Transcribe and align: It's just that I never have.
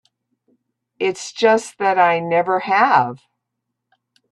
It's 0.97 1.31
just 1.31 1.77
that 1.77 1.99
I 1.99 2.17
never 2.21 2.61
have. 2.61 3.19